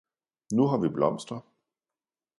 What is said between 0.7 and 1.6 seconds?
vi blomster!